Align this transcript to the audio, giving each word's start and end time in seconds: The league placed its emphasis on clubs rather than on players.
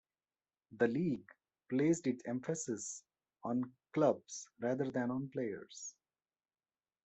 The 0.79 0.87
league 0.87 1.29
placed 1.69 2.07
its 2.07 2.23
emphasis 2.25 3.03
on 3.43 3.71
clubs 3.93 4.47
rather 4.59 4.89
than 4.89 5.11
on 5.11 5.29
players. 5.29 5.93